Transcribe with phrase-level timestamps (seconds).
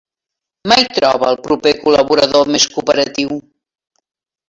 [0.71, 3.41] Mal troba el proper col·laborador més cooperatiu.